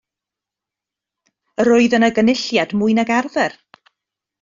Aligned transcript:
Yr 1.65 1.71
oedd 1.75 1.97
yno 2.01 2.11
gynulliad 2.19 2.77
mwy 2.81 3.01
nag 3.03 3.17
arfer. 3.23 3.61